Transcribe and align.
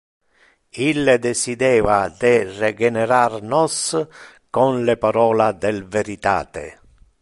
Ille 0.85 1.13
decideva 1.25 1.97
de 2.23 2.31
regenerar 2.55 3.37
nos 3.53 3.77
con 4.57 4.83
le 4.89 4.97
parola 5.07 5.53
del 5.63 5.83
veritate. 5.97 6.67